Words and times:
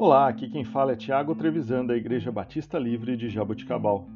Olá, 0.00 0.28
aqui 0.28 0.48
quem 0.48 0.62
fala 0.62 0.92
é 0.92 0.96
Tiago 0.96 1.34
Trevisan, 1.34 1.84
da 1.84 1.96
Igreja 1.96 2.30
Batista 2.30 2.78
Livre 2.78 3.16
de 3.16 3.28
Jaboticabal. 3.28 4.06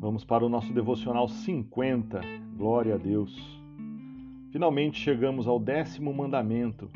Vamos 0.00 0.24
para 0.24 0.46
o 0.46 0.48
nosso 0.48 0.72
devocional 0.72 1.28
50. 1.28 2.22
Glória 2.56 2.94
a 2.94 2.96
Deus. 2.96 3.36
Finalmente 4.50 4.98
chegamos 4.98 5.46
ao 5.46 5.60
décimo 5.60 6.10
mandamento. 6.14 6.90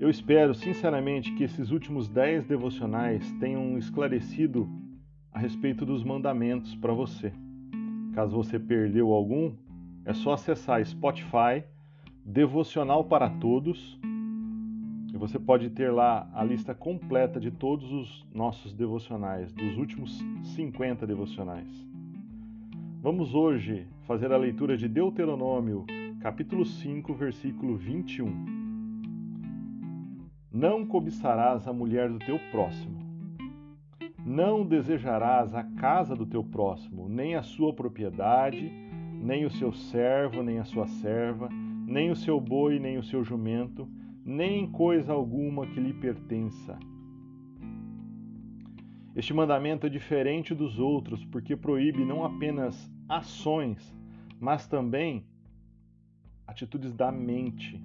Eu 0.00 0.10
espero 0.10 0.56
sinceramente 0.56 1.32
que 1.36 1.44
esses 1.44 1.70
últimos 1.70 2.08
dez 2.08 2.44
devocionais 2.44 3.32
tenham 3.34 3.78
esclarecido 3.78 4.68
a 5.30 5.38
respeito 5.38 5.86
dos 5.86 6.02
mandamentos 6.02 6.74
para 6.74 6.92
você. 6.92 7.32
Caso 8.12 8.34
você 8.34 8.58
perdeu 8.58 9.12
algum, 9.12 9.54
é 10.04 10.12
só 10.12 10.32
acessar 10.32 10.84
Spotify, 10.84 11.62
Devocional 12.24 13.04
para 13.04 13.30
Todos 13.30 13.96
e 15.16 15.18
você 15.18 15.38
pode 15.38 15.70
ter 15.70 15.90
lá 15.90 16.28
a 16.34 16.44
lista 16.44 16.74
completa 16.74 17.40
de 17.40 17.50
todos 17.50 17.90
os 17.90 18.26
nossos 18.34 18.74
devocionais, 18.74 19.50
dos 19.50 19.78
últimos 19.78 20.22
50 20.54 21.06
devocionais. 21.06 21.66
Vamos 23.00 23.34
hoje 23.34 23.86
fazer 24.02 24.30
a 24.30 24.36
leitura 24.36 24.76
de 24.76 24.86
Deuteronômio, 24.86 25.86
capítulo 26.20 26.66
5, 26.66 27.14
versículo 27.14 27.76
21. 27.76 28.30
Não 30.52 30.84
cobiçarás 30.84 31.66
a 31.66 31.72
mulher 31.72 32.10
do 32.10 32.18
teu 32.18 32.38
próximo. 32.50 32.98
Não 34.22 34.66
desejarás 34.66 35.54
a 35.54 35.64
casa 35.64 36.14
do 36.14 36.26
teu 36.26 36.44
próximo, 36.44 37.08
nem 37.08 37.36
a 37.36 37.42
sua 37.42 37.72
propriedade, 37.72 38.70
nem 39.14 39.46
o 39.46 39.50
seu 39.50 39.72
servo, 39.72 40.42
nem 40.42 40.58
a 40.58 40.64
sua 40.64 40.86
serva, 40.86 41.48
nem 41.86 42.10
o 42.10 42.16
seu 42.16 42.38
boi, 42.38 42.78
nem 42.78 42.98
o 42.98 43.02
seu 43.02 43.24
jumento, 43.24 43.88
nem 44.26 44.68
coisa 44.68 45.12
alguma 45.12 45.68
que 45.68 45.78
lhe 45.78 45.94
pertença. 45.94 46.76
Este 49.14 49.32
mandamento 49.32 49.86
é 49.86 49.88
diferente 49.88 50.52
dos 50.52 50.80
outros 50.80 51.24
porque 51.26 51.54
proíbe 51.54 52.04
não 52.04 52.24
apenas 52.24 52.90
ações, 53.08 53.96
mas 54.40 54.66
também 54.66 55.24
atitudes 56.44 56.92
da 56.92 57.12
mente. 57.12 57.80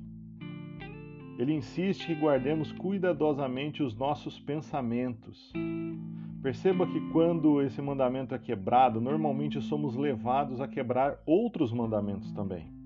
Ele 1.38 1.54
insiste 1.54 2.08
que 2.08 2.16
guardemos 2.16 2.72
cuidadosamente 2.72 3.84
os 3.84 3.96
nossos 3.96 4.40
pensamentos. 4.40 5.54
Perceba 6.42 6.88
que 6.88 7.00
quando 7.12 7.62
esse 7.62 7.82
mandamento 7.84 8.34
é 8.34 8.40
quebrado, 8.40 9.00
normalmente 9.00 9.62
somos 9.62 9.96
levados 9.96 10.60
a 10.60 10.68
quebrar 10.68 11.22
outros 11.24 11.72
mandamentos 11.72 12.32
também. 12.32 12.81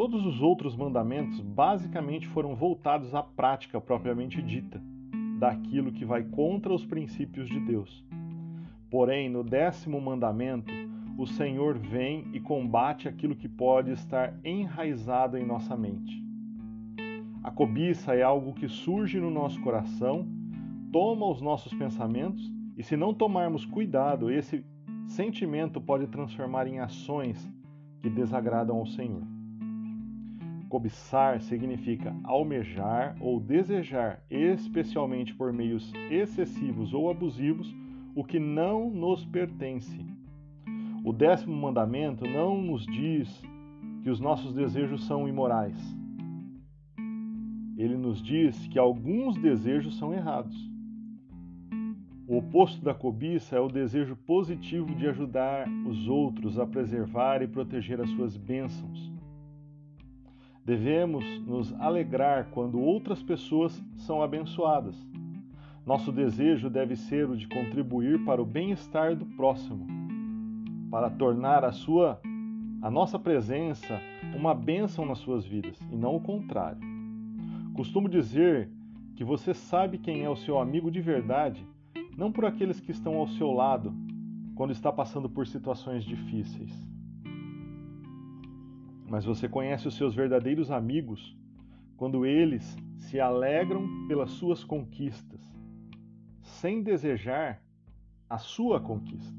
Todos 0.00 0.24
os 0.24 0.40
outros 0.40 0.74
mandamentos 0.74 1.38
basicamente 1.42 2.26
foram 2.28 2.56
voltados 2.56 3.14
à 3.14 3.22
prática 3.22 3.78
propriamente 3.78 4.40
dita, 4.40 4.80
daquilo 5.38 5.92
que 5.92 6.06
vai 6.06 6.22
contra 6.22 6.72
os 6.72 6.86
princípios 6.86 7.50
de 7.50 7.60
Deus. 7.60 8.02
Porém, 8.90 9.28
no 9.28 9.44
décimo 9.44 10.00
mandamento, 10.00 10.72
o 11.18 11.26
Senhor 11.26 11.76
vem 11.76 12.26
e 12.32 12.40
combate 12.40 13.08
aquilo 13.08 13.36
que 13.36 13.46
pode 13.46 13.90
estar 13.90 14.34
enraizado 14.42 15.36
em 15.36 15.44
nossa 15.44 15.76
mente. 15.76 16.24
A 17.44 17.50
cobiça 17.50 18.14
é 18.14 18.22
algo 18.22 18.54
que 18.54 18.70
surge 18.70 19.20
no 19.20 19.30
nosso 19.30 19.60
coração, 19.60 20.26
toma 20.90 21.28
os 21.28 21.42
nossos 21.42 21.74
pensamentos 21.74 22.50
e, 22.74 22.82
se 22.82 22.96
não 22.96 23.12
tomarmos 23.12 23.66
cuidado, 23.66 24.30
esse 24.30 24.64
sentimento 25.06 25.78
pode 25.78 26.06
transformar 26.06 26.66
em 26.66 26.78
ações 26.78 27.52
que 28.00 28.08
desagradam 28.08 28.78
ao 28.78 28.86
Senhor. 28.86 29.39
Cobiçar 30.70 31.40
significa 31.40 32.14
almejar 32.22 33.16
ou 33.20 33.40
desejar, 33.40 34.22
especialmente 34.30 35.34
por 35.34 35.52
meios 35.52 35.92
excessivos 36.08 36.94
ou 36.94 37.10
abusivos, 37.10 37.74
o 38.14 38.22
que 38.22 38.38
não 38.38 38.88
nos 38.88 39.24
pertence. 39.24 39.98
O 41.04 41.12
décimo 41.12 41.56
mandamento 41.56 42.24
não 42.24 42.62
nos 42.62 42.86
diz 42.86 43.42
que 44.04 44.10
os 44.10 44.20
nossos 44.20 44.54
desejos 44.54 45.04
são 45.08 45.28
imorais. 45.28 45.76
Ele 47.76 47.96
nos 47.96 48.22
diz 48.22 48.68
que 48.68 48.78
alguns 48.78 49.36
desejos 49.38 49.98
são 49.98 50.14
errados. 50.14 50.56
O 52.28 52.36
oposto 52.36 52.80
da 52.80 52.94
cobiça 52.94 53.56
é 53.56 53.60
o 53.60 53.66
desejo 53.66 54.14
positivo 54.14 54.94
de 54.94 55.08
ajudar 55.08 55.66
os 55.84 56.06
outros 56.06 56.60
a 56.60 56.64
preservar 56.64 57.42
e 57.42 57.48
proteger 57.48 58.00
as 58.00 58.08
suas 58.10 58.36
bênçãos. 58.36 59.10
Devemos 60.70 61.24
nos 61.40 61.74
alegrar 61.80 62.46
quando 62.52 62.80
outras 62.80 63.20
pessoas 63.20 63.82
são 63.96 64.22
abençoadas. 64.22 64.94
Nosso 65.84 66.12
desejo 66.12 66.70
deve 66.70 66.94
ser 66.94 67.28
o 67.28 67.36
de 67.36 67.48
contribuir 67.48 68.24
para 68.24 68.40
o 68.40 68.46
bem-estar 68.46 69.16
do 69.16 69.26
próximo, 69.26 69.84
para 70.88 71.10
tornar 71.10 71.64
a 71.64 71.72
sua 71.72 72.20
a 72.80 72.88
nossa 72.88 73.18
presença 73.18 74.00
uma 74.32 74.54
bênção 74.54 75.04
nas 75.04 75.18
suas 75.18 75.44
vidas 75.44 75.76
e 75.90 75.96
não 75.96 76.14
o 76.14 76.20
contrário. 76.20 76.80
Costumo 77.74 78.08
dizer 78.08 78.70
que 79.16 79.24
você 79.24 79.52
sabe 79.52 79.98
quem 79.98 80.22
é 80.22 80.30
o 80.30 80.36
seu 80.36 80.60
amigo 80.60 80.88
de 80.88 81.00
verdade, 81.00 81.66
não 82.16 82.30
por 82.30 82.44
aqueles 82.44 82.78
que 82.78 82.92
estão 82.92 83.16
ao 83.16 83.26
seu 83.26 83.50
lado 83.50 83.92
quando 84.54 84.70
está 84.70 84.92
passando 84.92 85.28
por 85.28 85.48
situações 85.48 86.04
difíceis 86.04 86.70
mas 89.10 89.24
você 89.24 89.48
conhece 89.48 89.88
os 89.88 89.96
seus 89.96 90.14
verdadeiros 90.14 90.70
amigos 90.70 91.36
quando 91.96 92.24
eles 92.24 92.78
se 92.96 93.18
alegram 93.18 94.06
pelas 94.06 94.30
suas 94.30 94.62
conquistas, 94.62 95.40
sem 96.40 96.80
desejar 96.80 97.60
a 98.28 98.38
sua 98.38 98.80
conquista. 98.80 99.36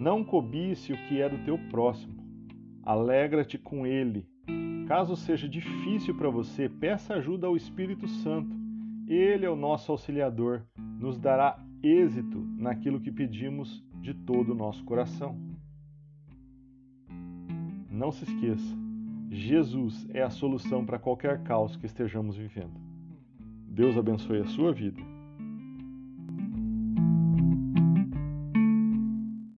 Não 0.00 0.24
cobice 0.24 0.94
o 0.94 0.96
que 1.06 1.20
é 1.20 1.28
do 1.28 1.44
teu 1.44 1.58
próximo, 1.68 2.16
alegra-te 2.82 3.58
com 3.58 3.86
ele. 3.86 4.26
Caso 4.88 5.16
seja 5.16 5.46
difícil 5.46 6.16
para 6.16 6.30
você, 6.30 6.66
peça 6.66 7.14
ajuda 7.14 7.46
ao 7.46 7.56
Espírito 7.56 8.08
Santo. 8.08 8.56
Ele 9.06 9.44
é 9.44 9.50
o 9.50 9.56
nosso 9.56 9.92
auxiliador, 9.92 10.62
nos 10.98 11.18
dará 11.18 11.62
êxito 11.82 12.38
naquilo 12.56 13.00
que 13.00 13.12
pedimos 13.12 13.84
de 14.00 14.14
todo 14.14 14.52
o 14.52 14.54
nosso 14.54 14.82
coração. 14.84 15.45
Não 17.96 18.12
se 18.12 18.24
esqueça, 18.24 18.76
Jesus 19.30 20.06
é 20.12 20.20
a 20.20 20.28
solução 20.28 20.84
para 20.84 20.98
qualquer 20.98 21.42
caos 21.42 21.76
que 21.76 21.86
estejamos 21.86 22.36
vivendo. 22.36 22.78
Deus 23.70 23.96
abençoe 23.96 24.40
a 24.40 24.44
sua 24.44 24.70
vida 24.70 25.00